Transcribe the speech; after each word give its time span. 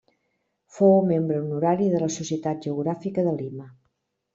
Fou 0.77 0.97
membre 1.11 1.39
honorari 1.43 1.93
de 1.95 2.03
la 2.07 2.11
Societat 2.19 2.67
Geogràfica 2.67 3.31
de 3.33 3.41
Lima. 3.41 3.75